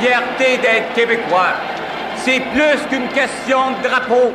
[0.00, 1.54] fierté d'être québécois.
[2.16, 4.32] C'est plus qu'une question de drapeau.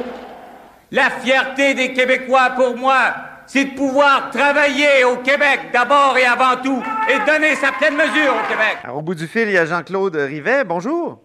[0.92, 3.16] La fierté des Québécois pour moi,
[3.48, 8.34] c'est de pouvoir travailler au Québec d'abord et avant tout et donner sa pleine mesure
[8.34, 8.78] au Québec.
[8.94, 10.64] au bout du fil, il y a Jean-Claude Rivet.
[10.66, 11.20] Bonjour.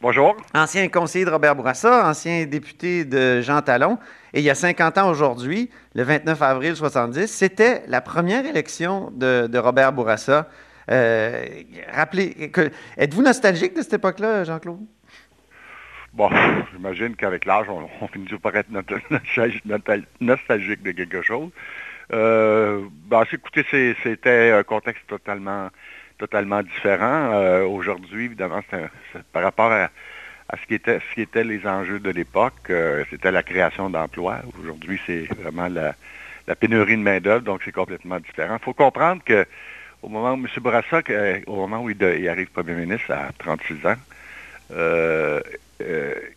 [0.00, 0.36] Bonjour.
[0.54, 3.98] Ancien conseiller de Robert Bourassa, ancien député de Jean Talon.
[4.34, 9.10] Et il y a 50 ans aujourd'hui, le 29 avril 70, c'était la première élection
[9.14, 10.48] de, Robert Bourassa.
[10.90, 11.46] Euh,
[11.92, 12.50] rappelez,
[12.96, 14.84] êtes-vous nostalgique de cette époque-là, Jean-Claude?
[16.12, 16.30] Bon,
[16.72, 18.68] j'imagine qu'avec l'âge, on, finit par être
[20.20, 21.50] nostalgique de quelque chose.
[22.12, 25.70] Euh, ben, écoutez, c'était un contexte totalement,
[26.18, 27.32] totalement différent.
[27.32, 28.60] Euh, aujourd'hui, évidemment,
[29.32, 29.88] par rapport à,
[30.56, 34.38] ce, qui était, ce qui les enjeux de l'époque, euh, c'était la création d'emplois.
[34.60, 35.94] Aujourd'hui, c'est vraiment la,
[36.54, 38.56] pénurie de main-d'œuvre, donc c'est complètement différent.
[38.60, 39.22] Il faut comprendre
[40.04, 40.46] qu'au moment où M.
[40.60, 41.00] Bourassa,
[41.46, 43.94] au moment où il, il, arrive Premier ministre à 36 ans,
[44.72, 45.40] euh,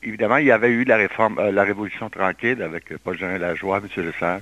[0.04, 4.04] évidemment, il y avait eu la réforme, euh, la Révolution tranquille avec Paul-Jean Lajoie, M.
[4.04, 4.40] Lessard,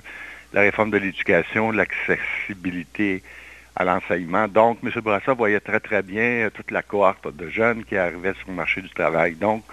[0.52, 3.22] la réforme de l'éducation, l'accessibilité
[3.74, 4.48] à l'enseignement.
[4.48, 4.90] Donc, M.
[5.02, 8.54] Bourassa voyait très, très bien euh, toute la cohorte de jeunes qui arrivaient sur le
[8.54, 9.34] marché du travail.
[9.34, 9.64] Donc,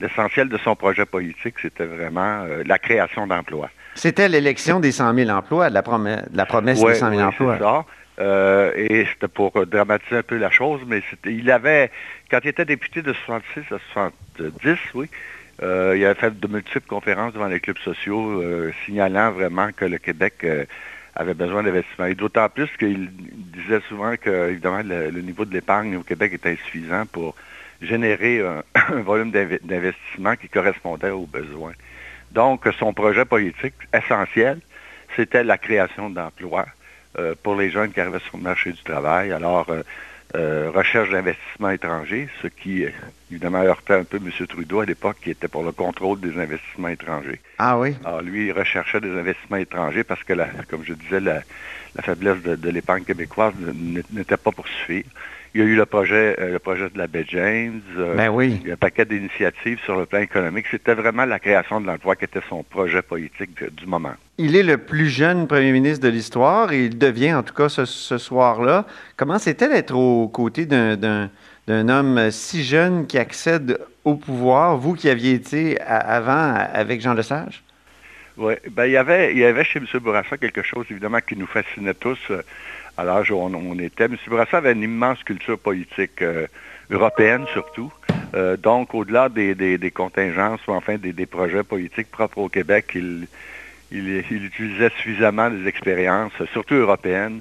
[0.00, 3.70] l'essentiel de son projet politique, c'était vraiment la création d'emplois.
[3.94, 7.84] C'était l'élection des 100 000 emplois, de la, promesse, la promesse des 100 000 emplois.
[8.20, 8.72] Ça.
[8.76, 11.90] et c'était pour dramatiser un peu la chose, mais il avait,
[12.30, 15.08] quand il était député de 66 à 70, oui,
[15.62, 19.84] euh, il avait fait de multiples conférences devant les clubs sociaux, euh, signalant vraiment que
[19.84, 20.64] le Québec euh,
[21.14, 22.06] avait besoin d'investissement.
[22.06, 26.50] Et d'autant plus qu'il disait souvent que, évidemment, le, niveau de l'épargne au Québec était
[26.50, 27.34] insuffisant pour
[27.82, 28.62] générer un,
[29.02, 31.72] volume d'investissement qui correspondait aux besoins.
[32.32, 34.60] Donc, son projet politique essentiel,
[35.16, 36.66] c'était la création d'emplois
[37.42, 39.32] pour les jeunes qui arrivaient sur le marché du travail.
[39.32, 39.66] Alors,
[40.36, 42.84] euh, recherche d'investissements étrangers, ce qui,
[43.32, 44.46] évidemment, heurtait un peu M.
[44.46, 47.40] Trudeau à l'époque, qui était pour le contrôle des investissements étrangers.
[47.58, 47.96] Ah oui?
[48.04, 50.34] Alors, lui, il recherchait des investissements étrangers parce que,
[50.68, 51.42] comme je disais, la,
[52.00, 53.54] faiblesse de, l'épargne québécoise
[54.12, 55.04] n'était pas pour suffire.
[55.52, 57.80] Il y a eu le projet, euh, le projet de la baie James.
[57.98, 58.60] Euh, ben oui.
[58.62, 60.66] Il y a un paquet d'initiatives sur le plan économique.
[60.70, 64.12] C'était vraiment la création de l'emploi qui était son projet politique du moment.
[64.38, 67.68] Il est le plus jeune premier ministre de l'histoire et il devient, en tout cas,
[67.68, 67.84] ce,
[68.18, 68.86] soir-là.
[69.16, 71.28] Comment c'était d'être aux côtés d'un
[71.68, 77.62] homme si jeune qui accède au pouvoir, vous qui aviez été avant avec Jean Lesage?
[78.36, 79.86] Oui, ben, il, y avait, il y avait chez M.
[80.00, 82.18] Bourassa quelque chose, évidemment, qui nous fascinait tous.
[82.30, 82.42] Euh,
[82.96, 84.04] à l'âge où on, était.
[84.04, 84.16] M.
[84.26, 86.46] Bourassa avait une immense culture politique euh,
[86.90, 87.92] européenne surtout.
[88.34, 93.26] Euh, donc, au-delà des, contingences ou enfin des, projets politiques propres au Québec, il,
[93.90, 97.40] utilisait suffisamment des expériences, surtout européennes,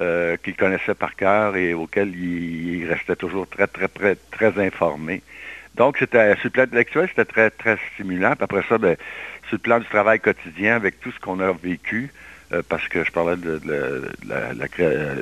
[0.00, 5.22] euh, qu'il connaissait par cœur et auxquelles il, restait toujours très, très, très, très informé.
[5.74, 8.34] Donc, c'était sur le plan intellectuel, c'était très, très stimulant.
[8.34, 8.96] Puis après ça, ben,
[9.48, 12.10] sur le plan du travail quotidien, avec tout ce qu'on a vécu,
[12.50, 13.60] euh, parce que je parlais de,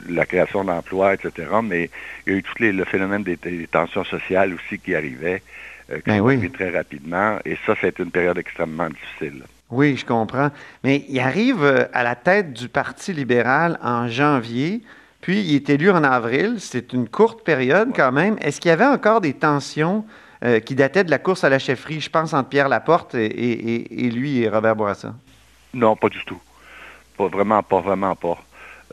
[0.09, 1.48] la, création d'emplois, etc.
[1.60, 1.91] Mais
[2.25, 5.42] il y a eu tout le phénomène des, tensions sociales aussi qui arrivaient,
[5.91, 7.38] euh, qui ben très rapidement.
[7.44, 9.42] Et ça, c'est une période extrêmement difficile.
[9.70, 10.53] Oui, je comprends.
[10.84, 14.82] Mais il arrive euh, à la tête du Parti libéral en janvier,
[15.20, 16.59] puis il est élu en avril.
[16.60, 18.36] C'est une courte période quand même.
[18.41, 20.04] Est-ce qu'il y avait encore des tensions
[20.65, 24.10] qui dataient de la course à la chefferie, je pense, entre Pierre Laporte et, et
[24.10, 25.15] lui et Robert Bourassa?
[25.75, 26.38] Non, pas du tout.
[27.16, 28.38] Pas vraiment, pas vraiment pas.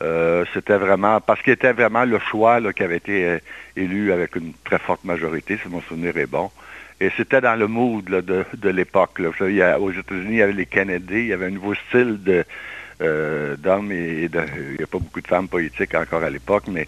[0.01, 3.39] Euh, c'était vraiment parce qu'il était vraiment le choix qui avait été euh,
[3.75, 6.49] élu avec une très forte majorité, si mon souvenir est bon.
[6.99, 9.19] Et c'était dans le mood de, l'époque.
[9.19, 12.23] Vous savez, aux États-Unis, il y avait les Kennedy, il y avait un nouveau style
[12.23, 12.45] de
[13.01, 16.87] euh, d'hommes et, il n'y a pas beaucoup de femmes politiques encore à l'époque, mais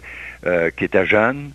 [0.76, 1.50] qui étaient jeunes,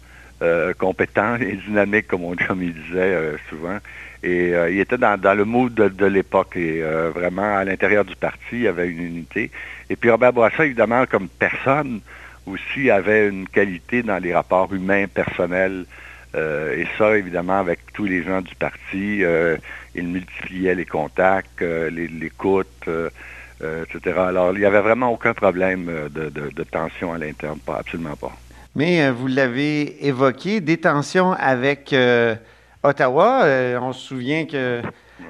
[0.79, 3.77] compétents et dynamiques, comme on il disait souvent.
[4.23, 6.81] Et il était dans, le mood de, l'époque et
[7.13, 9.51] vraiment à l'intérieur du parti, il y avait une unité.
[9.89, 12.01] Et puis Robert Bourassa, évidemment, comme personne,
[12.45, 15.85] aussi avait une qualité dans les rapports humains, personnels.
[16.35, 19.57] Euh, et ça, évidemment, avec tous les gens du parti, euh,
[19.95, 22.89] il multipliait les contacts, euh, l'écoute,
[23.59, 24.17] etc.
[24.17, 28.31] Alors, il n'y avait vraiment aucun problème de, tension à l'interne, pas, absolument pas.
[28.75, 31.93] Mais vous l'avez évoqué, des tensions avec
[32.83, 33.45] Ottawa.
[33.81, 34.81] on se souvient que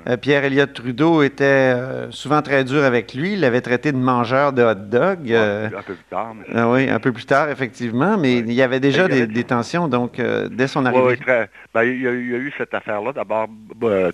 [0.08, 3.34] euh, Pierre Elliott Trudeau était euh, souvent très dur avec lui.
[3.34, 5.32] Il l'avait traité de mangeur de hot dog.
[5.32, 6.34] Euh, un peu plus tard.
[6.54, 8.18] Ah oui, un peu plus tard, effectivement.
[8.18, 11.20] Mais il y avait déjà des, tensions, donc, dès son arrivée.
[11.28, 11.36] Oui.
[11.74, 13.14] Ben, il, y a, eu cette affaire-là.
[13.14, 13.48] D'abord,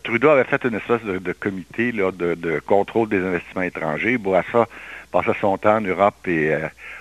[0.03, 4.17] Trudeau avait fait une espèce de, comité de, contrôle des investissements étrangers.
[4.17, 4.67] Bourassa
[5.11, 6.53] passait son temps en Europe et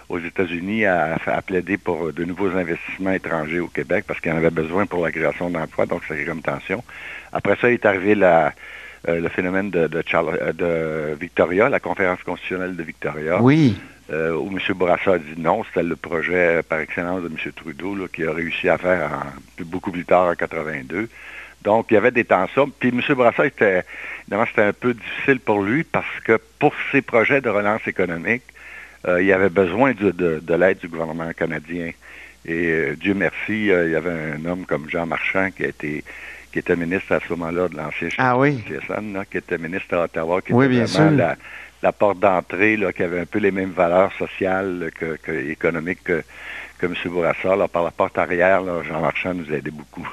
[0.08, 4.36] aux États-Unis à, à, plaider pour de nouveaux investissements étrangers au Québec parce qu'il en
[4.36, 6.84] avait besoin pour la création d'emplois, donc c'est comme tension.
[7.32, 8.52] Après ça, il est arrivé la,
[9.08, 13.40] euh, le phénomène de, de, euh, de, Victoria, la conférence constitutionnelle de Victoria.
[13.40, 13.76] Oui.
[14.10, 14.58] Euh, où M.
[14.74, 17.52] Bourassa a dit non, c'était le projet par excellence de M.
[17.54, 21.08] Trudeau là, qui a réussi à faire en, beaucoup plus tard en 82.
[21.62, 22.68] Donc, il y avait des tensions.
[22.68, 23.00] Puis M.
[23.14, 23.84] Bourassa, était,
[24.22, 28.42] évidemment, c'était un peu difficile pour lui parce que pour ses projets de relance économique,
[29.06, 31.90] euh, il avait besoin de, de, de l'aide du gouvernement canadien.
[32.44, 35.68] Et euh, Dieu merci, euh, il y avait un homme comme Jean Marchand qui a
[35.68, 36.04] été
[36.52, 38.64] qui était ministre à ce moment-là de l'ancien ah, oui.
[38.88, 41.18] là, qui était ministre à Ottawa, qui oui, était bien vraiment sûr.
[41.18, 41.36] la,
[41.82, 46.02] la porte d'entrée, là, qui avait un peu les mêmes valeurs sociales que, que économiques
[46.02, 46.22] que,
[46.78, 46.94] que M.
[47.06, 47.56] Bourassa.
[47.56, 50.08] Là, par la porte arrière, là, Jean Marchand nous aidait beaucoup.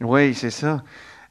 [0.00, 0.82] Oui, c'est ça.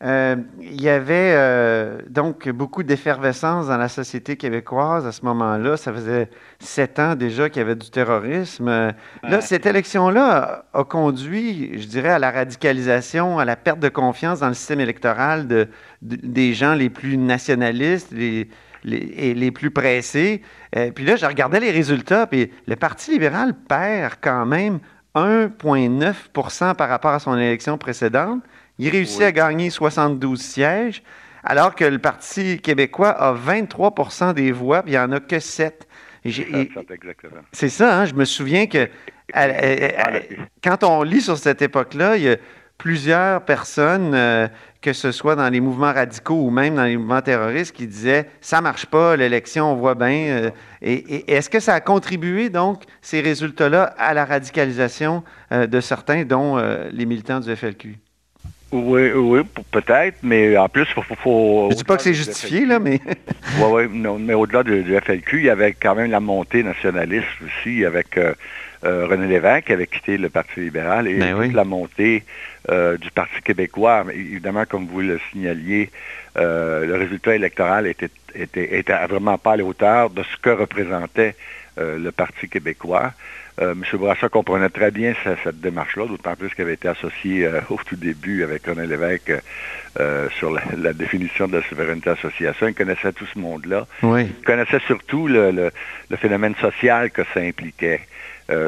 [0.03, 5.77] Euh, il y avait euh, donc beaucoup d'effervescence dans la société québécoise à ce moment-là.
[5.77, 6.29] Ça faisait
[6.59, 8.93] sept ans déjà qu'il y avait du terrorisme.
[9.23, 13.87] Là, cette élection-là a, a conduit, je dirais, à la radicalisation, à la perte de
[13.87, 15.69] confiance dans le système électoral de,
[16.01, 18.49] de- des gens les plus nationalistes les,
[18.83, 20.41] les- et les plus pressés.
[20.75, 24.79] Euh, puis là, je regardais les résultats, puis le Parti libéral perd quand même
[25.15, 28.41] 1,9% par rapport à son élection précédente.
[28.79, 29.25] Il réussit Oui.
[29.25, 31.03] à gagner 72 sièges,
[31.43, 35.39] alors que le Parti québécois a 23% des voix, puis il n'y en a que
[35.39, 35.87] 7.
[36.25, 37.41] J'ai- Ça, et- ça, exactement.
[37.51, 38.87] C'est ça, hein, je me souviens que
[39.33, 40.19] à- à- à-
[40.63, 42.37] quand on lit sur cette époque-là, il y a
[42.77, 44.47] plusieurs personnes, euh,
[44.81, 48.27] que ce soit dans les mouvements radicaux ou même dans les mouvements terroristes, qui disaient
[48.41, 50.27] ça marche pas, l'élection, on voit bien.
[50.29, 50.49] euh,
[50.81, 55.79] et et est-ce que ça a contribué donc ces résultats-là à la radicalisation euh, de
[55.81, 56.57] certains, dont
[56.91, 57.97] les militants du FLQ?
[58.73, 62.79] Oui, oui, peut-être, mais en plus, il faut, Je dis pas que c'est justifié, là,
[62.79, 62.99] mais
[63.59, 66.63] Oui, oui, non, mais au-delà du, du FLQ, il y avait quand même la montée
[66.63, 68.33] nationaliste aussi avec euh,
[68.83, 72.23] euh, René Lévesque qui avait quitté le Parti libéral et Ben toute la montée
[72.71, 74.05] euh, du Parti québécois.
[74.07, 75.91] Mais évidemment, comme vous le signaliez,
[76.35, 81.35] le résultat électoral était, était, était vraiment pas à la hauteur de ce que représentait
[81.77, 83.13] le Parti québécois.
[83.61, 83.83] Euh, M.
[83.93, 87.77] Bourassa comprenait très bien ce- cette démarche-là, d'autant plus qu'il avait été associé euh, au
[87.85, 89.31] tout début avec René Lévesque
[89.99, 92.67] euh, sur la, la définition de la souveraineté association.
[92.67, 93.85] Il connaissait tout ce monde-là.
[94.01, 94.25] oui.
[94.39, 95.71] Il connaissait surtout le, le-
[96.09, 98.01] le phénomène social que ça impliquait.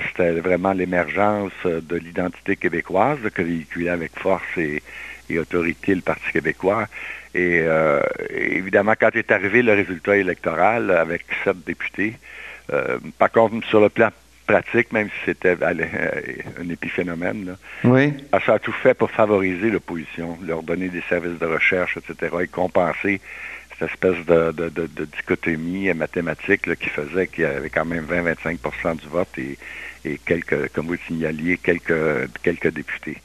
[0.08, 4.82] C'était vraiment l'émergence de l'identité québécoise que véhiculait avec force et,
[5.30, 6.88] et autorité le Parti québécois.
[7.36, 7.66] Et
[8.32, 12.14] évidemment, quand est arrivé le résultat électoral avec sept députés,
[13.20, 14.10] par contre, sur le plan
[14.46, 16.22] pratique, même si c'était allez, euh,
[16.64, 17.54] un épiphénomène, là,
[17.84, 18.14] Oui.
[18.32, 22.36] ah, ça a tout fait pour favoriser l'opposition, leur donner des services de recherche, etc.,
[22.44, 23.22] et compenser
[23.78, 27.84] cette espèce de, de, de, de dichotomie mathématique là, qui faisait qu'il y avait quand
[27.86, 29.58] même 20-25% du vote et,
[30.06, 33.18] et quelques, comme vous le signaliez, quelques, quelques députés.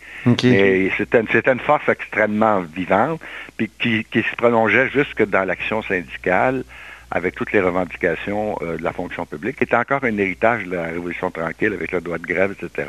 [0.43, 3.21] Et c'était une, force extrêmement vivante,
[3.57, 6.65] puis qui, qui se prolongeait jusque dans l'action syndicale
[7.11, 10.77] avec toutes les revendications euh, de la fonction publique, qui était encore un héritage de
[10.77, 12.89] la Révolution tranquille avec le droit de grève, etc.,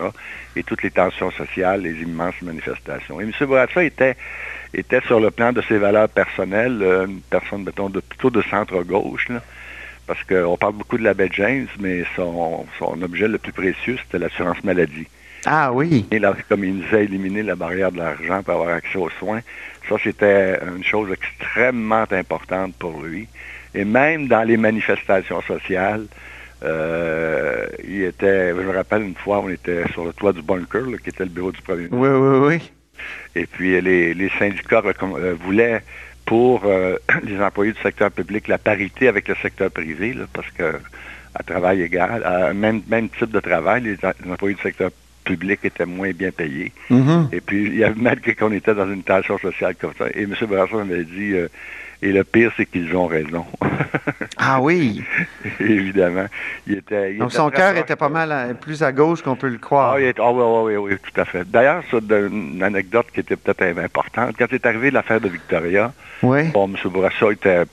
[0.56, 3.20] et toutes les tensions sociales, les immenses manifestations.
[3.20, 3.32] Et M.
[3.42, 4.16] Bourassa était,
[4.74, 8.42] était sur le plan de ses valeurs personnelles, euh, une personne, mettons, de, plutôt de
[8.44, 9.42] centre-gauche, là,
[10.06, 13.98] parce qu'on parle beaucoup de la baie James, mais son, son objet le plus précieux,
[14.04, 15.08] c'était l'assurance maladie.
[15.46, 16.06] Ah oui.
[16.12, 19.10] Et là, comme il nous a éliminé la barrière de l'argent pour avoir accès aux
[19.10, 19.42] soins,
[19.90, 23.28] ça c'était une chose extrêmement importante pour lui.
[23.74, 26.06] Et même dans les manifestations sociales,
[26.64, 30.82] euh, il était, je me rappelle une fois, on était sur le toit du bunker,
[30.82, 31.98] là, qui était le bureau du premier ministre.
[31.98, 32.72] Oui, oui, oui.
[33.36, 35.82] Et puis les, les syndicats euh, voulaient
[36.26, 40.50] pour euh, les employés du secteur public la parité avec le secteur privé, là, parce
[40.52, 40.80] que
[41.34, 43.92] à travail égal, à même, même type de travail, les,
[44.26, 44.92] les employés du secteur
[45.24, 46.72] public étaient moins bien payés.
[46.90, 47.30] Mhm.
[47.32, 50.06] Et puis, il y avait malgré qu'on était dans une tension sociale comme ça.
[50.14, 50.36] Et M.
[50.48, 51.48] Brasson m'avait dit, euh,
[52.04, 53.46] et le pire, c'est qu'ils ont raison.
[54.38, 55.04] Ah oui.
[55.60, 56.26] Évidemment.
[56.68, 59.36] Il était, il Donc était son cœur était pas mal à- plus à gauche qu'on
[59.36, 59.94] peut le croire.
[59.98, 61.50] Ah, est- ah oui, oui, oui, oui, tout à fait.
[61.50, 64.36] D'ailleurs, ça, une anecdote qui était peut-être importante.
[64.38, 66.48] Quand est arrivé l'affaire de Victoria, Oui.
[66.50, 66.90] bon, M.
[66.92, 67.64] Bourassa était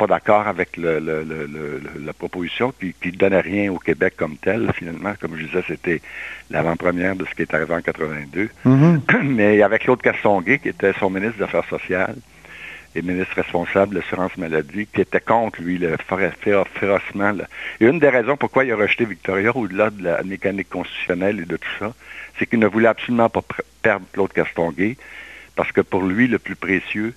[0.00, 4.36] pas d'accord avec le, le- le- la proposition qui ne donnait rien au Québec comme
[4.38, 4.70] tel.
[4.74, 6.00] Finalement, comme je disais, c'était
[6.50, 8.48] l'avant-première de ce qui est arrivé en 82.
[8.64, 9.02] Mhm.
[9.24, 12.16] Mais avec Claude Castonguay, qui était son ministre des Affaires sociales
[12.94, 17.32] et ministre responsable de l'assurance maladie, qui était contre, lui, le féro- féro- férocement.
[17.32, 17.44] là.
[17.80, 21.44] Et une des raisons pourquoi il a rejeté Victoria, au-delà de la mécanique constitutionnelle et
[21.44, 21.92] de tout ça,
[22.38, 23.42] c'est qu'il ne voulait absolument pas
[23.82, 24.96] perdre Claude Castonguay,
[25.56, 27.12] parce que pour lui, le plus précieux,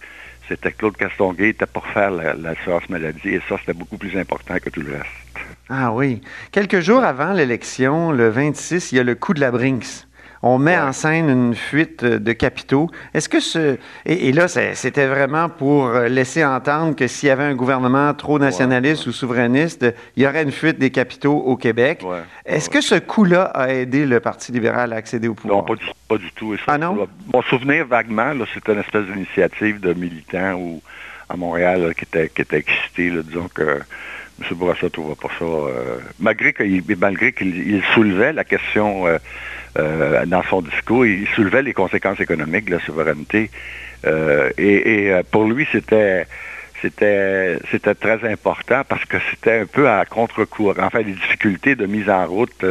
[0.47, 4.55] c'était Claude Castonguay était pour faire la- l'assurance maladie, et ça, c'était beaucoup plus important
[4.59, 5.05] que tout le reste.
[5.69, 6.21] Ah oui.
[6.51, 10.05] Quelques jours avant l'élection, le 26, il y a le coup de la Brinks.
[10.45, 12.89] On met en scène une fuite de capitaux.
[13.13, 13.77] Est-ce que ce.
[14.05, 19.07] Et, là, c'était vraiment pour laisser entendre que s'il y avait un gouvernement trop nationaliste
[19.07, 19.85] ou souverainiste,
[20.17, 22.03] il y aurait une fuite des capitaux au Québec.
[22.45, 25.59] Est-ce que ce coup-là a aidé le Parti libéral à accéder au pouvoir?
[25.59, 26.53] Non, pas du, pas du tout.
[26.67, 27.07] ah non?
[27.33, 30.81] Mon souvenir vaguement, c'était une espèce d'initiative de militants ou
[31.29, 33.79] à Montréal qui, était, qui était excité, disons que
[34.41, 34.57] M.
[34.57, 35.45] Bourassa ne trouvait pas ça.
[35.45, 39.17] Euh, malgré qu'il malgré qu'il soulevait la question euh,
[39.77, 43.49] euh, dans son discours, il soulevait les conséquences économiques de la souveraineté.
[44.05, 46.25] Euh, et, euh, pour lui, c'était
[46.81, 50.73] c'était c'était très important parce que c'était un peu à contre-courant.
[50.79, 52.65] Enfin, les difficultés de mise en route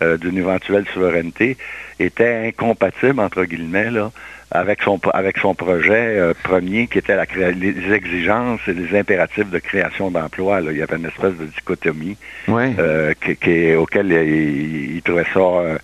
[0.00, 1.58] d'une éventuelle souveraineté
[1.98, 4.12] étaient incompatibles entre guillemets là
[4.50, 9.48] avec son avec son projet euh, premier qui était la les exigences et les impératifs
[9.50, 10.60] de création d'emplois.
[10.60, 12.16] Il y avait une espèce de dichotomie
[12.48, 15.78] euh, qui, qui, auquel il, il, trouvait ça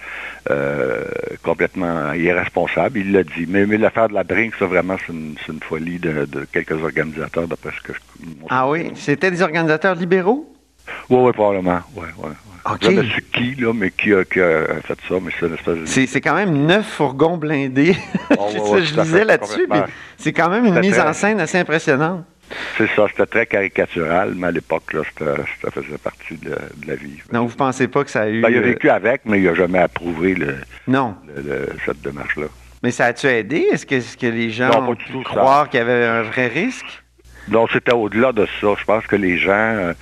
[0.51, 1.05] euh,
[1.43, 2.99] complètement irresponsable.
[2.99, 3.47] Il l'a dit.
[3.49, 6.81] Mais, mais l'affaire de la drink, ça vraiment, c'est une, une, folie de, de, quelques
[6.83, 7.99] organisateurs d'après ce que je...
[8.49, 8.91] Ah oui?
[8.95, 10.56] C'était des organisateurs libéraux?
[11.11, 11.81] Oui, oui, probablement.
[11.95, 12.33] Ouais, ouais.
[12.69, 12.97] Okay.
[12.97, 15.55] Je ne sais qui, là, mais qui a, qui a, fait ça, mais c'est une
[15.55, 16.07] espèce de...
[16.07, 17.95] C'est quand même neuf fourgons blindés.
[18.37, 19.69] Oh, ouais, ouais, je lisais là-dessus.
[20.17, 21.09] C'est quand même une mise très...
[21.09, 22.25] en scène assez impressionnante.
[22.77, 25.03] C'est ça, c'était très caricatural, mais à l'époque, là,
[25.63, 27.19] ça faisait partie de, de, la vie.
[27.33, 28.41] Donc, vous ne pensez pas que ça a eu...
[28.41, 31.17] Ben, il a vécu avec, mais il n'a jamais approuvé le, non.
[31.35, 32.47] Le, le, cette démarche-là.
[32.83, 33.67] Mais ça a-tu aidé?
[33.73, 37.03] Est-ce que, les gens non, ont pu croire qu'il y avait un vrai risque?
[37.49, 38.69] Non, c'était au-delà de ça.
[38.79, 39.53] Je pense que les gens...
[39.53, 39.93] Euh,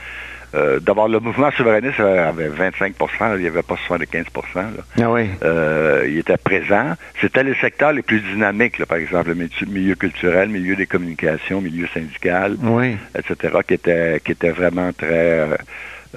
[0.54, 4.62] euh, D'abord, le mouvement souverainiste avait 25 là, il n'y avait pas 75 là.
[5.02, 5.28] Ah oui.
[5.42, 6.94] euh, Il était présent.
[7.20, 10.87] C'était les secteurs les plus dynamiques, là, par exemple, le milieu culturel, le milieu des
[10.87, 12.96] communications, le milieu syndical, oui.
[13.18, 15.49] etc., qui était, qui était vraiment très...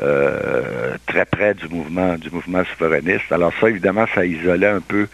[0.03, 3.31] Euh, très près du mouvement du mouvement souverainiste.
[3.31, 5.07] Alors ça, évidemment, ça isolait un peu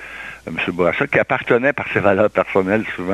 [0.45, 0.57] M.
[0.73, 3.13] Bourassa, qui appartenait par ses valeurs personnelles souvent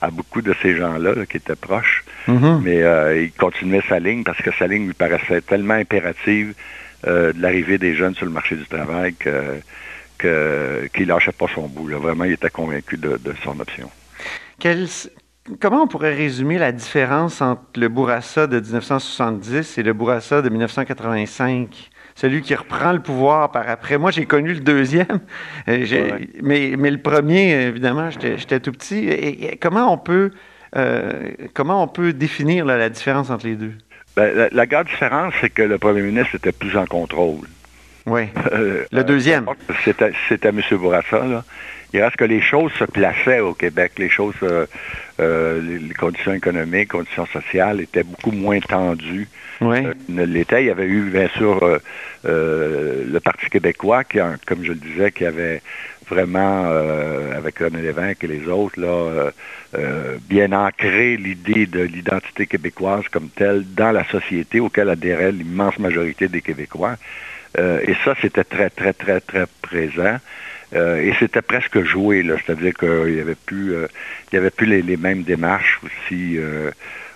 [0.00, 2.04] à, à beaucoup de ces gens-là là, qui étaient proches.
[2.28, 2.60] Mm -hmm.
[2.62, 6.48] Mais euh, il continuait sa ligne parce que sa ligne lui paraissait tellement impérative
[7.06, 9.60] euh, de l'arrivée des jeunes sur le marché du travail que
[10.20, 11.88] qu'il qu lâchait pas son bout.
[11.88, 11.98] Là.
[11.98, 13.88] Vraiment, il était convaincu de, de son option.
[15.60, 20.48] Comment on pourrait résumer la différence entre le Bourassa de 1970 et le Bourassa de
[20.50, 21.90] 1985?
[22.18, 23.96] celui qui reprend le pouvoir par après.
[23.96, 25.20] Moi, j'ai connu le deuxième,
[25.68, 26.28] ouais.
[26.42, 29.06] mais, mais le premier, évidemment, j'étais tout petit.
[29.06, 30.32] Et, et, comment on peut,
[30.76, 33.72] euh, comment on peut définir là, la différence entre les deux?
[34.16, 37.46] Ben, la, la grande différence, c'est que le premier ministre était plus en contrôle.
[38.06, 38.22] Oui.
[38.52, 39.46] Euh, le deuxième.
[39.84, 40.60] C'était M.
[40.72, 41.44] Bourassa, là.
[41.94, 43.92] Il reste que les choses se plaçaient au Québec.
[43.98, 44.66] Les choses, euh,
[45.20, 49.28] euh, les, conditions économiques, les conditions sociales étaient beaucoup moins tendues.
[49.60, 49.78] Oui.
[49.86, 51.80] Euh, L'été, il y avait eu, bien sûr,
[52.24, 55.62] euh, le Parti québécois, qui, comme je le disais, qui avait
[56.08, 56.64] vraiment,
[57.36, 59.30] avec René Lévesque et les autres, là,
[60.26, 66.28] bien ancré l'idée de l'identité québécoise comme telle dans la société auquel adhérait l'immense majorité
[66.28, 66.96] des Québécois.
[67.58, 70.16] et ça, c'était très, très, très, très présent.
[70.74, 73.86] Euh, et c'était presque joué, là, c'est-à-dire qu'il n'y avait plus, euh,
[74.30, 76.70] il y avait plus les, les mêmes démarches aussi, euh,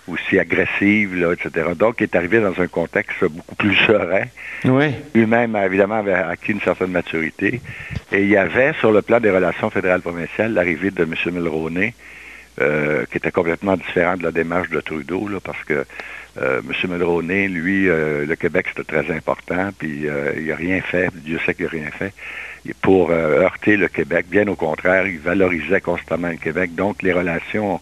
[0.08, 1.70] aussi agressives, là, etc.
[1.76, 4.24] Donc, il est arrivé dans un contexte beaucoup plus serein.
[4.64, 4.94] Oui.
[5.14, 7.60] Lui-même, évidemment, avait acquis une certaine maturité.
[8.10, 11.14] Et il y avait, sur le plan des relations fédérales-provinciales, l'arrivée de M.
[11.32, 11.94] Mulroney,
[12.58, 15.84] qui était complètement différent de la démarche de Trudeau, là, parce que
[16.40, 16.90] euh, M.
[16.90, 21.38] Mulroney, lui, euh, le Québec, c'était très important, puis euh, il n'a rien fait, Dieu
[21.44, 22.12] sait qu'il n'a rien fait,
[22.80, 24.26] pour heurter le Québec.
[24.28, 26.74] Bien au contraire, il valorisait constamment le Québec.
[26.74, 27.80] Donc, les relations,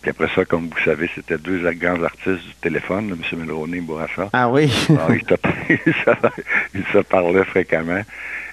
[0.00, 3.38] puis après ça, comme vous savez, c'était deux grands artistes du téléphone, M.
[3.38, 4.30] Mulroney et Bourassa.
[4.32, 4.70] Ah oui?
[4.90, 5.22] Alors, il,
[6.74, 8.02] il se parlait fréquemment.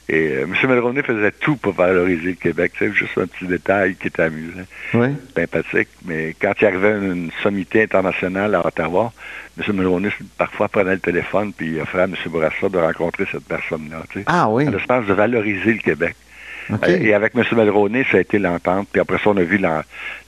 [0.09, 0.55] Et euh, M.
[0.69, 2.71] Mulroney faisait tout pour valoriser le Québec.
[2.79, 4.61] C'est juste un petit détail qui était amusant,
[4.93, 5.09] oui.
[5.35, 5.89] sympathique.
[6.05, 9.11] Mais quand il arrivait à une sommité internationale à Ottawa,
[9.57, 9.75] M.
[9.75, 12.15] Mulroney parfois prenait le téléphone puis il offrait à M.
[12.27, 14.03] Bourassa de rencontrer cette personne-là.
[14.27, 14.67] Ah oui.
[14.67, 16.15] À l'espace de valoriser le Québec.
[16.71, 17.05] Okay.
[17.05, 17.43] Et avec M.
[17.53, 18.87] Mulroney, ça a été l'entente.
[18.91, 19.57] Puis après ça, on a vu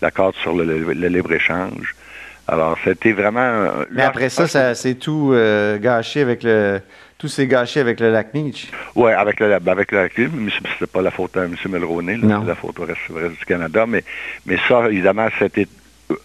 [0.01, 1.95] l'accord la, sur le, le, le libre-échange.
[2.47, 3.69] Alors, c'était vraiment...
[3.91, 6.81] Mais après ça, ça c'est tout euh, gâché avec le
[7.19, 8.71] tout s'est gâché avec le lac Meach.
[8.95, 10.31] Oui, avec le, avec le lac Meach,
[10.63, 11.55] mais c'était pas la faute à M.
[11.67, 13.85] Mulroney, c'est la faute au reste, du Canada.
[13.85, 14.03] Mais,
[14.45, 15.67] mais ça, évidemment, c'était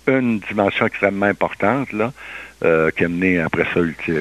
[0.06, 2.12] une dimension extrêmement importante, là.
[2.64, 3.80] Euh, qui a mené après ça,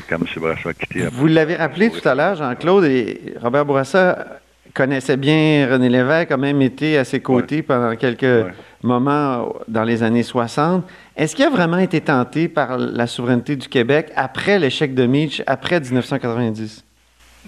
[0.10, 0.26] quand M.
[0.36, 1.06] Bourassa a quitté.
[1.14, 4.26] Vous l'avez rappelé tout à l'heure, Jean-Claude, et Robert Bourassa
[4.74, 7.62] connaissait bien René Lévesque, a même été à ses côtés ouais.
[7.62, 8.46] pendant quelques, ouais.
[8.86, 10.86] Moment dans les années 60.
[11.16, 15.42] Est-ce qu'il a vraiment été tenté par la souveraineté du Québec après l'échec de Meach,
[15.48, 16.84] après 1990?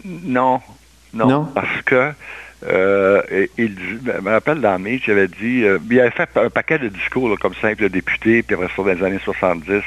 [0.03, 0.59] Non,
[1.13, 2.11] non, parce que
[2.67, 3.21] euh,
[3.57, 6.79] il, je me rappelle dans Meach, il avait dit, euh, il avait fait un paquet
[6.79, 9.81] de discours comme simple député, puis après ça, dans les années 70,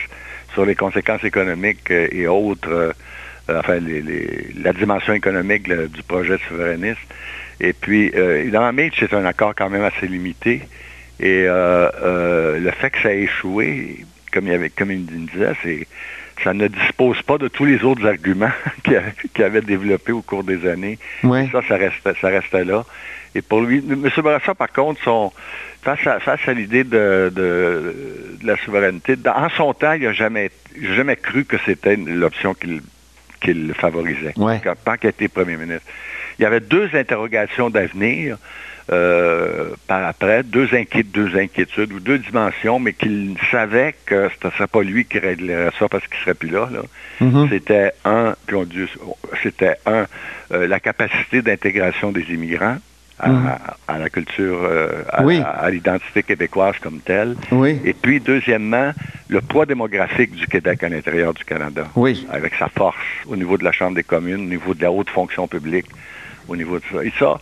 [0.52, 2.95] sur les conséquences économiques euh, et autres,
[3.49, 3.78] enfin,
[4.61, 7.00] la dimension économique du projet souverainiste.
[7.61, 10.62] Et puis, évidemment, Meach, c'est un accord quand même assez limité.
[11.20, 15.87] Et le fait que ça a échoué, comme il, avait, comme il disait, c'est
[16.44, 18.50] ça ne dispose pas de tous les autres arguments
[19.34, 20.98] qu'il avait développés au cours des années.
[21.50, 22.84] Ça, ça restait, ça restait là.
[23.34, 24.08] Et pour lui, M.
[24.18, 25.32] Bourassa, par contre, son,
[25.82, 27.94] face à, face à l'idée de, de,
[28.42, 32.80] la souveraineté, en son temps, il n'a jamais, jamais cru que c'était l'option qu'il
[33.40, 34.60] qu'il favorisait, ouais.
[34.84, 35.87] tant qu'il était premier ministre.
[36.40, 38.37] Il y avait deux interrogations d'avenir.
[38.90, 40.66] Euh, par après, deux,
[41.12, 45.18] deux inquiétudes ou deux dimensions, mais qu'il savait que ce ne serait pas lui qui
[45.18, 46.68] réglerait ça parce qu'il ne serait plus là.
[47.21, 47.49] Mm-hmm.
[47.50, 48.87] C'était un, puis on dit,
[49.42, 50.07] c'était un,
[50.52, 52.78] euh, la capacité d'intégration des immigrants.
[53.21, 53.99] À, mm-hmm.
[53.99, 57.35] la culture, euh, à, l'identité québécoise comme telle.
[57.50, 57.80] Oui.
[57.85, 58.92] Et puis, deuxièmement,
[59.26, 61.88] le poids démographique du Québec à l'intérieur du Canada.
[61.97, 62.28] Oui.
[62.30, 65.11] Avec sa force au niveau de la Chambre des communes, au niveau de la haute
[65.11, 65.87] fonction publique,
[66.49, 67.05] au niveau de ça.
[67.05, 67.38] Et ça,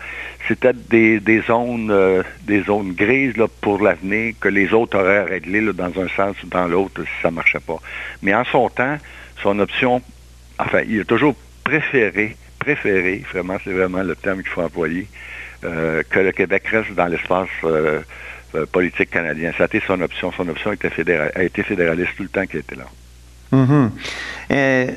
[0.49, 5.25] c'était des, des zones euh, des zones grises là, pour l'avenir que les autres auraient
[5.25, 7.79] réglé là, dans un sens ou dans l'autre si ça ne marchait pas.
[8.23, 8.99] Mais en son temps,
[9.43, 10.03] son option,
[10.59, 11.35] enfin, il a toujours
[11.65, 15.07] préféré, préféré, vraiment, c'est vraiment le terme qu'il faut employer,
[15.65, 18.01] euh, que le Québec reste dans l'espace euh,
[18.73, 19.53] politique canadien.
[19.57, 20.33] Ça a été son option.
[20.33, 22.87] Son option était fédéral, a été fédéraliste tout le temps qu'il était là.
[23.53, 24.95] Mm-hmm.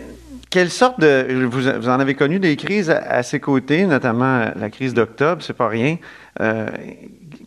[0.49, 1.45] Quelle sorte de.
[1.45, 5.67] Vous, en avez connu des crises à, ses côtés, notamment la crise d'octobre, c'est pas
[5.67, 5.97] rien.
[6.41, 6.67] Euh,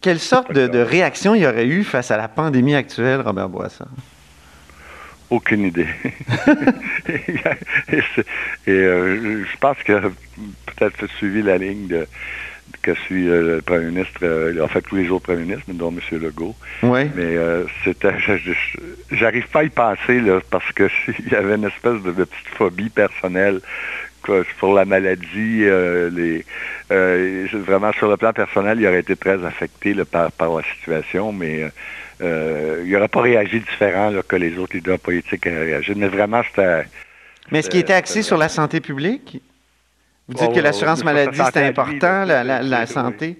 [0.01, 3.87] quelle sorte de, réaction il y aurait eu face à la pandémie actuelle, Robert Boisson?
[5.31, 5.89] Aucune idée.
[7.09, 8.03] et,
[8.69, 10.13] euh, je pense que
[10.67, 12.07] peut-être suivi la ligne de,
[12.83, 15.91] que suit euh, le premier ministre, euh, en fait tous les autres premiers ministres, dont
[15.91, 16.19] M.
[16.21, 16.55] Legault.
[16.83, 17.05] Oui.
[17.15, 18.13] Mais euh, c'était,
[19.11, 20.89] j'arrive pas à y penser là, parce que
[21.21, 23.61] il y avait une espèce de, petite phobie personnelle
[24.59, 25.65] pour la maladie.
[26.13, 26.45] les,
[26.89, 31.65] vraiment sur le plan personnel, il aurait été très affecté par, par la situation, mais
[32.21, 35.95] il n'aurait pas réagi différent que les autres leaders politiques réagi.
[35.97, 36.85] Mais vraiment, c'était.
[37.51, 39.43] Mais est-ce qu'il était axé sur la santé publique?
[40.29, 43.37] Vous dites que l'assurance maladie, c'est important, la, santé?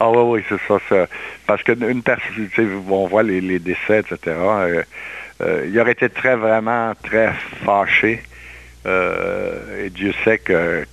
[0.00, 1.06] Ah oui, oui, c'est ça,
[1.46, 2.48] Parce qu'une personne,
[2.88, 4.18] on voit les, décès, etc.
[4.26, 4.82] Euh,
[5.40, 7.32] euh, il aurait été très, vraiment, très
[7.64, 8.22] fâché.
[8.86, 10.84] Euh, et Dieu sait que,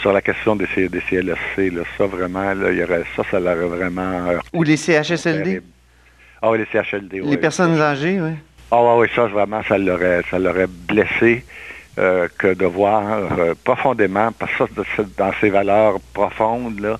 [0.00, 4.34] sur la question des, des CLSC, ça vraiment, il y aurait, ça, ça l'aurait vraiment...
[4.52, 5.62] Ou les CHSLD?
[6.40, 7.30] Ah oui, les CHSLD, oui.
[7.30, 8.32] Les personnes âgées, oui.
[8.70, 11.44] Ah oui, oui, ça, vraiment, ça l'aurait, ça l'aurait blessé.
[11.98, 13.02] Euh, que de voir
[13.38, 16.96] euh, profondément, parce que dans ces valeurs profondes, là,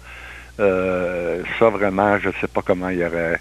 [0.58, 3.38] euh, ça vraiment, je ne sais pas comment il aurait,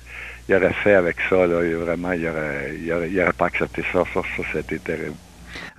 [0.47, 1.47] il aurait fait avec ça.
[1.47, 1.63] Là.
[1.63, 4.03] Il, vraiment, il n'aurait il aurait, pas accepté ça.
[4.13, 5.15] Ça, ça c'était terrible.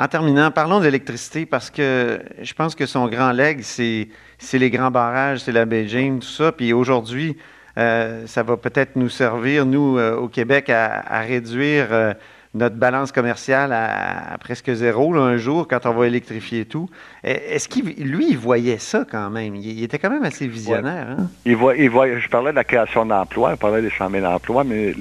[0.00, 4.08] En terminant, parlons d'électricité parce que je pense que son grand leg, c'est
[4.54, 6.50] les grands barrages, c'est la James, tout ça.
[6.50, 7.36] Puis aujourd'hui,
[7.76, 12.16] ça va peut-être nous servir, nous, au Québec, à réduire
[12.54, 16.88] notre balance commerciale à, presque zéro un jour quand on va électrifier tout.
[17.24, 19.54] E, est-ce qu'il lui, il voyait ça quand même?
[19.56, 21.08] Il, était quand même assez visionnaire.
[21.10, 21.28] Hein?
[21.44, 24.24] Il, voit, il voit, je parlais de la création d'emplois, je parlais des 100 000
[24.24, 24.94] emplois, mais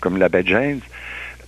[0.00, 0.80] comme la baie James,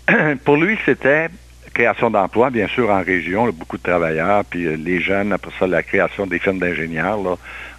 [0.45, 1.29] pour lui, c'était
[1.77, 5.67] création d'emplois, bien sûr, en région, beaucoup de travailleurs, puis euh, les jeunes, après ça,
[5.67, 7.19] la création des firmes d'ingénieurs,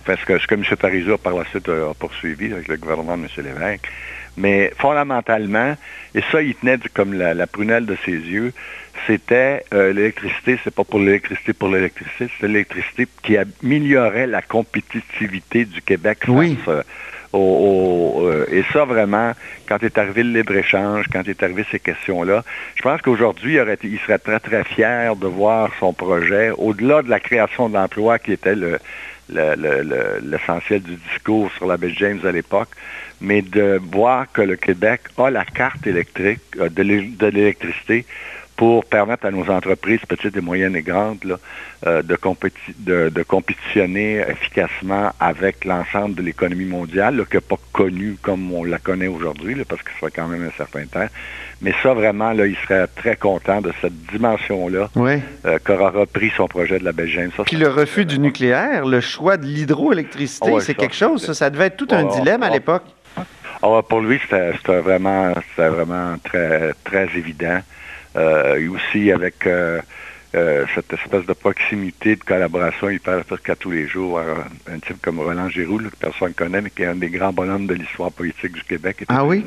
[0.05, 0.63] parce que ce que M.
[0.79, 3.29] Parizeau, par la suite, a poursuivi avec le gouvernement de M.
[3.37, 3.87] Lévesque.
[4.37, 5.75] Mais fondamentalement,
[6.13, 8.53] et ça, il tenait comme la, prunelle de ses yeux,
[9.07, 15.65] c'était euh, l'électricité, c'est pas pour l'électricité pour l'électricité, c'est l'électricité qui améliorait la compétitivité
[15.65, 16.57] du Québec oui.
[16.67, 16.83] Euh,
[17.33, 19.33] au, euh, et ça, vraiment,
[19.67, 22.43] quand est arrivé le libre-échange, quand est arrivé ces questions-là,
[22.75, 27.09] je pense qu'aujourd'hui, il, il, serait très, très fier de voir son projet, au-delà de
[27.09, 28.79] la création d'emplois qui était le,
[29.29, 32.69] l'essentiel du discours sur la baie James à l'époque,
[33.21, 38.05] mais de voir que le Québec a la carte électrique, euh, de l'électricité
[38.57, 41.37] pour permettre à nos entreprises petites et moyennes et grandes
[41.85, 48.51] euh, de, de, compétitionner efficacement avec l'ensemble de l'économie mondiale, qui n'est pas connue comme
[48.51, 51.07] on la connaît aujourd'hui, parce que ça fait quand même un certain temps.
[51.61, 55.19] Mais ça, vraiment, là, il serait très content de cette dimension-là oui.
[55.45, 57.31] Euh, qu'aura repris son projet de la Belgique.
[57.45, 61.65] Puis le refus du nucléaire, le choix de l'hydroélectricité, c'est quelque chose, ça, ça devait
[61.65, 62.83] être tout un dilemme à l'époque.
[63.61, 67.59] Alors, pour lui, c'était vraiment, vraiment très, très évident.
[68.15, 69.79] Euh, et aussi avec euh,
[70.35, 74.19] euh, cette espèce de proximité, de collaboration, il parle presque à tous les jours.
[74.19, 77.33] Un, type comme Roland Giroux, que personne ne connaît, mais qui est un des grands
[77.33, 79.05] bonhommes de l'histoire politique du Québec.
[79.09, 79.43] ah oui?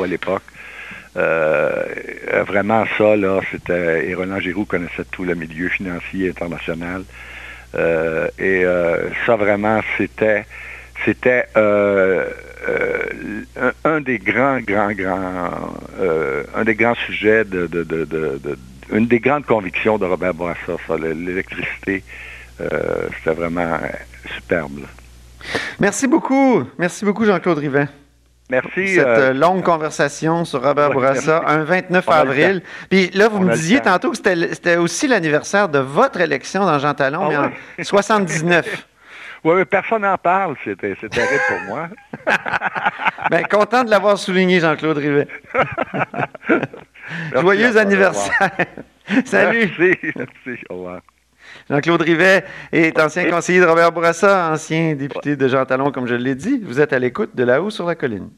[0.00, 0.42] À l'époque.
[1.16, 1.84] Euh,
[2.46, 4.08] vraiment ça, là, c'était.
[4.08, 7.02] Et Roland Giroux connaissait tout le milieu financier international.
[7.74, 10.44] Euh, et euh, ça, vraiment, c'était.
[11.04, 11.44] C'était
[13.84, 15.50] un, des grands, grands, grands,
[16.56, 17.70] un des grands sujets de,
[18.92, 22.02] une des grandes convictions de Robert Bourassa, ça, l'électricité,
[22.58, 23.78] c'était vraiment
[24.34, 24.80] superbe.
[25.78, 26.64] Merci beaucoup.
[26.78, 27.86] Merci beaucoup, Jean-Claude Rivet.
[28.50, 28.94] Merci.
[28.94, 32.62] Cette euh, longue conversation sur Robert Bourassa, un 29 avril.
[32.88, 36.94] Puis là, vous me disiez tantôt que c'était aussi l'anniversaire de votre élection dans Jean
[36.94, 38.86] Talon, ah mais en 79.
[39.44, 40.56] Oui, mais personne n'en parle.
[40.64, 41.88] C'était terrible pour moi.
[43.30, 45.28] Bien, content de l'avoir souligné, Jean-Claude Rivet.
[47.32, 48.50] Joyeux anniversaire.
[49.24, 49.70] Salut.
[49.78, 49.98] Merci.
[50.16, 50.60] Merci.
[50.68, 51.00] Au revoir.
[51.70, 56.14] Jean-Claude Rivet est ancien conseiller de Robert Bourassa, ancien député de Jean Talon, comme je
[56.14, 56.60] l'ai dit.
[56.64, 58.30] Vous êtes à l'écoute de là-haut sur la colline.